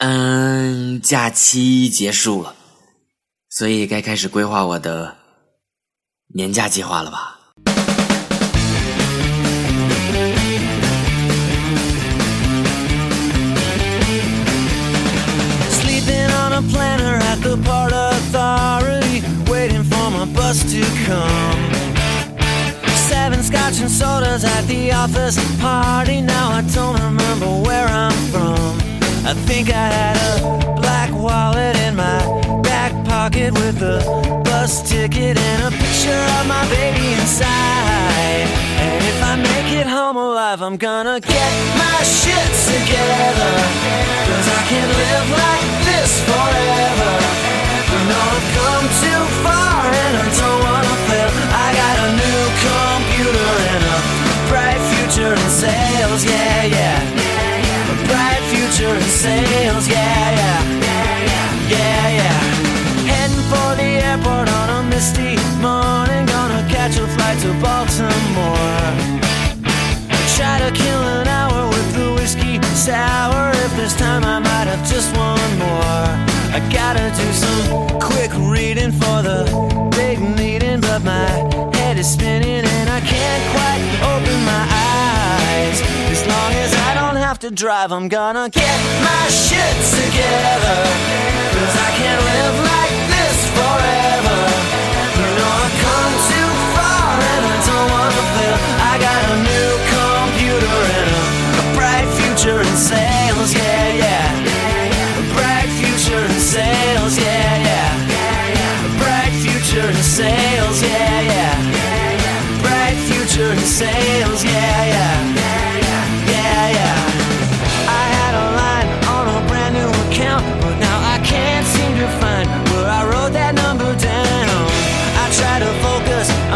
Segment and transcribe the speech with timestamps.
[0.00, 2.54] 嗯，假期结束了，
[3.50, 5.16] 所以该开始规划我的
[6.34, 7.36] 年假计划了吧
[23.42, 26.20] ？scotch and sodas at the office party.
[26.20, 28.89] Now I don't remember where I'm from.
[29.30, 32.18] I think I had a black wallet in my
[32.62, 34.02] back pocket with a
[34.42, 38.48] bus ticket and a picture of my baby inside.
[38.82, 43.54] And if I make it home alive, I'm gonna get my shit together.
[44.26, 47.19] Cause I can't live like this forever.
[59.20, 60.62] Future in sales, yeah, yeah,
[61.68, 62.40] yeah, yeah.
[63.06, 68.80] Heading for the airport on a misty morning, gonna catch a flight to Baltimore.
[70.36, 73.50] Try to kill an hour with the whiskey sour.
[73.50, 76.06] If there's time, I might have just one more.
[76.56, 79.44] I gotta do some quick reading for the
[79.96, 81.28] big meeting, but my
[81.76, 82.49] head is spinning
[87.40, 90.78] to drive, I'm gonna get my shit together.
[91.56, 94.38] Cause I can't live like this forever.
[95.16, 98.58] You know I've come too far and I don't wanna fail.
[98.84, 101.24] I got a new computer and a,
[101.60, 103.09] a bright future in sales,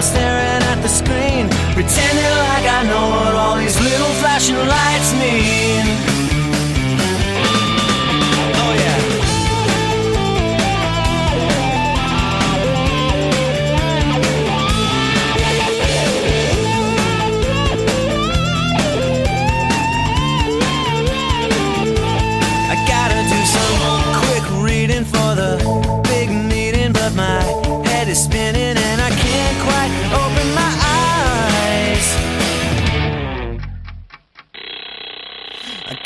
[0.00, 5.12] I'm staring at the screen, pretending like I know what all these little flashing lights
[5.12, 5.69] mean.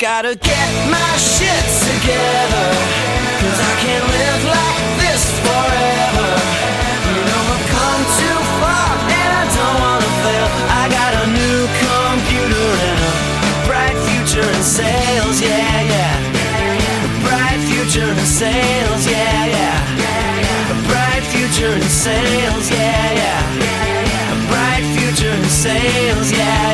[0.05, 2.67] gotta get my shit together.
[3.41, 6.29] Cause I can't live like this forever.
[7.09, 10.47] You know I've come too far and I don't wanna fail.
[10.81, 17.09] I got a new computer and a bright future in sales, yeah, yeah.
[17.09, 20.69] A bright future in sales, yeah, yeah.
[20.69, 24.33] A bright future in sales, yeah, yeah.
[24.33, 26.64] A bright future in sales, yeah.